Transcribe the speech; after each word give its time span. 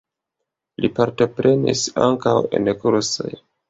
Li 0.85 0.91
partoprenis 1.01 1.87
ankaŭ 2.09 2.37
en 2.61 2.77
kursoj. 2.85 3.35